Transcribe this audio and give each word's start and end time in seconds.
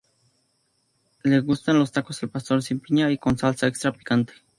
Le 1.23 1.41
gustan 1.43 1.77
los 1.77 1.91
tacos 1.91 2.23
al 2.23 2.31
pastor 2.31 2.63
sin 2.63 2.79
piña 2.79 3.11
y 3.11 3.19
con 3.19 3.37
salsa 3.37 3.67
extra 3.67 3.91
picante. 3.93 4.33